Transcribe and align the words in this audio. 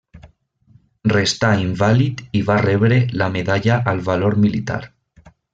Restà 1.13 1.51
invàlid 1.65 2.25
i 2.41 2.43
va 2.49 2.57
rebre 2.63 2.99
la 3.23 3.31
medalla 3.39 3.81
al 3.93 4.05
valor 4.11 4.39
militar. 4.49 4.83